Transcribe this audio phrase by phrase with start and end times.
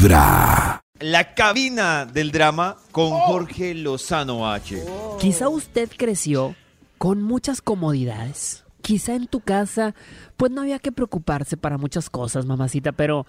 [0.00, 0.80] Vibra.
[0.98, 4.82] La cabina del drama con Jorge Lozano H.
[5.20, 6.56] Quizá usted creció
[6.96, 8.64] con muchas comodidades.
[8.80, 9.94] Quizá en tu casa,
[10.38, 13.26] pues no había que preocuparse para muchas cosas, mamacita, pero,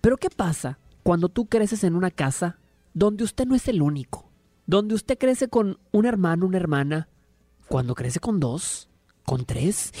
[0.00, 2.56] pero ¿qué pasa cuando tú creces en una casa
[2.94, 4.30] donde usted no es el único?
[4.66, 7.08] Donde usted crece con un hermano, una hermana,
[7.68, 8.88] cuando crece con dos,
[9.26, 9.92] con tres.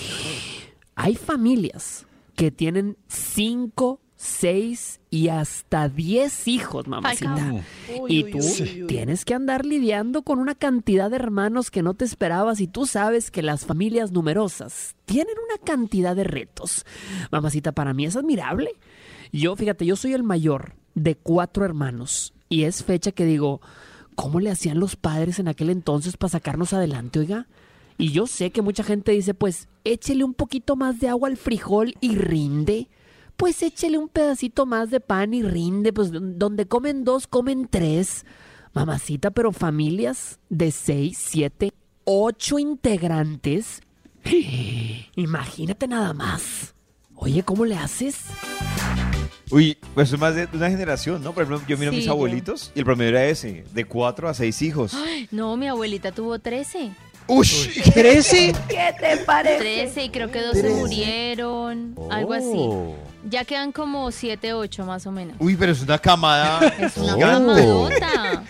[0.94, 7.62] Hay familias que tienen cinco, seis y hasta diez hijos, mamacita.
[8.08, 8.38] Y tú
[8.88, 12.86] tienes que andar lidiando con una cantidad de hermanos que no te esperabas y tú
[12.86, 16.86] sabes que las familias numerosas tienen una cantidad de retos.
[17.30, 18.70] Mamacita, para mí es admirable.
[19.30, 23.60] Yo, fíjate, yo soy el mayor de cuatro hermanos y es fecha que digo,
[24.14, 27.46] ¿cómo le hacían los padres en aquel entonces para sacarnos adelante, oiga?
[27.98, 31.36] Y yo sé que mucha gente dice, pues échele un poquito más de agua al
[31.36, 32.88] frijol y rinde
[33.36, 38.24] pues échele un pedacito más de pan y rinde, pues donde comen dos, comen tres.
[38.72, 41.72] Mamacita, pero familias de seis, siete,
[42.04, 43.80] ocho integrantes.
[45.16, 46.74] Imagínate nada más.
[47.14, 48.24] Oye, ¿cómo le haces?
[49.50, 51.32] Uy, pues es más de una generación, ¿no?
[51.32, 54.28] Por ejemplo, yo miro a mis yo- abuelitos y el promedio era ese, de cuatro
[54.28, 54.94] a seis hijos.
[54.94, 56.90] Ay, no, mi abuelita tuvo 13.
[57.26, 57.48] ¡Uy!
[57.94, 58.54] ¿Crece?
[58.68, 59.58] ¿Qué te parece?
[59.58, 62.52] 13 y creo que dos se murieron, algo así.
[62.54, 62.94] Oh.
[63.26, 65.36] Ya quedan como 7, 8 más o menos.
[65.38, 66.60] Uy, pero es una camada.
[66.78, 68.42] Es una camadota.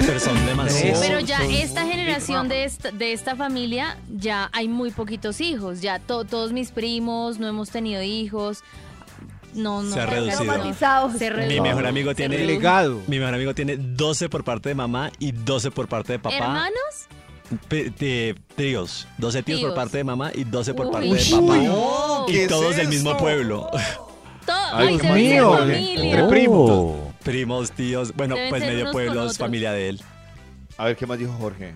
[0.00, 0.98] Pero son demasiados.
[1.00, 5.80] Pero ya esta generación de esta, de esta familia, ya hay muy poquitos hijos.
[5.80, 8.64] Ya to- todos mis primos no hemos tenido hijos.
[9.54, 9.94] No, no.
[9.94, 11.12] Se ha reducido.
[11.16, 12.38] Se Mi mejor amigo Se tiene.
[12.44, 13.00] Legado.
[13.06, 16.36] Mi mejor amigo tiene 12 por parte de mamá y 12 por parte de papá.
[16.36, 17.06] ¿Hermanos?
[18.56, 19.06] Tíos.
[19.18, 22.24] 12 tíos, por parte de mamá y 12 por Uy, parte de uy, papá.
[22.28, 23.70] Y ¿Qué todos es del mismo pueblo.
[24.72, 26.96] Ay, Dios mío, entre primos.
[27.22, 28.14] Primos, tíos.
[28.14, 30.00] Bueno, Deben pues medio pueblo es familia de él.
[30.76, 31.72] A ver, ¿qué más dijo Jorge?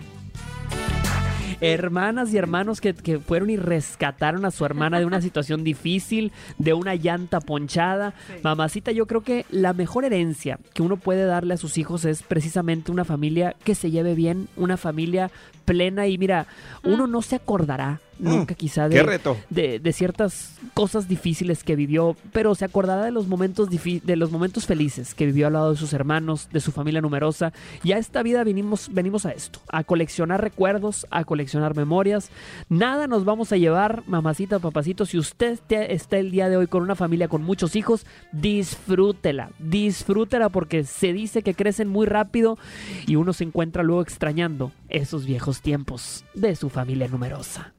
[1.59, 6.31] Hermanas y hermanos que, que fueron y rescataron a su hermana de una situación difícil,
[6.57, 8.13] de una llanta ponchada.
[8.43, 12.23] Mamacita, yo creo que la mejor herencia que uno puede darle a sus hijos es
[12.23, 15.29] precisamente una familia que se lleve bien, una familia
[15.71, 16.47] plena y mira,
[16.83, 19.35] uno no se acordará nunca quizá ¡Qué de, reto!
[19.49, 24.29] de, de ciertas cosas difíciles que vivió, pero se acordará de los momentos de los
[24.29, 27.51] momentos felices que vivió al lado de sus hermanos, de su familia numerosa.
[27.83, 32.29] Y a esta vida venimos, venimos a esto, a coleccionar recuerdos, a coleccionar memorias.
[32.69, 35.07] Nada nos vamos a llevar, mamacita, papacito.
[35.07, 39.49] Si usted te- está el día de hoy con una familia con muchos hijos, disfrútela,
[39.57, 42.59] disfrútela porque se dice que crecen muy rápido
[43.07, 47.73] y uno se encuentra luego extrañando esos viejos tiempos de su familia numerosa.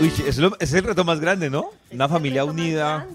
[0.00, 1.70] Uy, sí, es, lo- es el reto más grande, ¿no?
[1.90, 3.06] Una familia Es unida.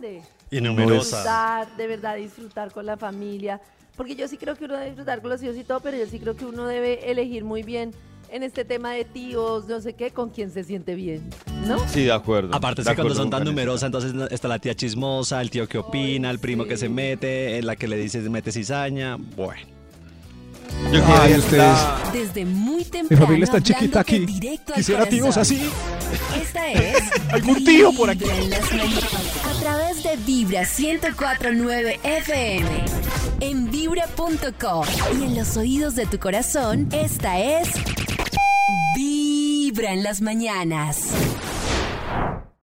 [0.50, 1.18] Y numerosa.
[1.18, 3.62] Disfrutar, de verdad, disfrutar con la familia.
[3.96, 6.06] Porque yo sí creo que uno debe disfrutar con los hijos y todo, pero yo
[6.08, 7.92] sí creo que uno debe elegir muy bien
[8.32, 11.30] en este tema de tíos, no sé qué, con quién se siente bien,
[11.68, 11.78] ¿no?
[11.90, 12.56] Sí, de acuerdo.
[12.56, 15.68] Aparte, es De que cuando son tan numerosas, entonces está la tía chismosa, el tío
[15.68, 19.18] que opina, el primo que se mete, la que le dice mete cizaña.
[19.18, 19.62] Bueno.
[20.92, 21.78] Yo Ay, quería ustedes.
[22.14, 23.26] Desde muy temprano.
[23.26, 24.26] familia está chiquita aquí.
[24.76, 25.70] Quisiera tíos así.
[26.42, 26.98] Esta es.
[27.32, 28.26] Algún tío por aquí.
[28.26, 32.68] A través de Vibra 1049 FM.
[33.40, 34.86] En vibra.com.
[35.20, 37.70] Y en los oídos de tu corazón, esta es.
[38.96, 41.10] Vibra en las mañanas.